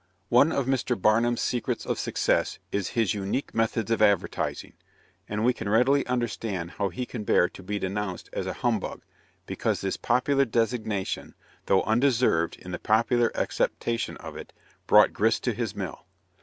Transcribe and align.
One 0.29 0.51
of 0.51 0.65
Mr. 0.65 0.99
Barnum's 0.99 1.41
secrets 1.41 1.85
of 1.85 1.99
success 1.99 2.57
is 2.71 2.87
his 2.97 3.13
unique 3.13 3.53
methods 3.53 3.91
of 3.91 4.01
advertising, 4.01 4.73
and 5.29 5.45
we 5.45 5.53
can 5.53 5.69
readily 5.69 6.07
understand 6.07 6.71
how 6.71 6.89
he 6.89 7.05
can 7.05 7.23
bear 7.23 7.47
to 7.49 7.61
be 7.61 7.77
denounced 7.77 8.27
as 8.33 8.47
a 8.47 8.53
"Humbug," 8.53 9.03
because 9.45 9.81
this 9.81 9.97
popular 9.97 10.45
designation 10.45 11.35
though 11.67 11.83
undeserved 11.83 12.55
in 12.55 12.71
the 12.71 12.79
popular 12.79 13.31
acceptation 13.37 14.17
of 14.17 14.35
it, 14.35 14.53
"brought 14.87 15.13
grist 15.13 15.43
to 15.43 15.53
his 15.53 15.75
mill." 15.75 16.03